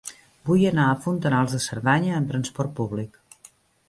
[0.49, 3.21] Vull anar a Fontanals de Cerdanya amb trasport públic.